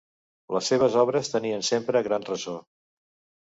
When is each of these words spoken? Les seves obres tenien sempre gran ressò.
Les 0.55 0.69
seves 0.71 0.95
obres 1.01 1.29
tenien 1.33 1.67
sempre 1.69 2.03
gran 2.09 2.27
ressò. 2.31 2.57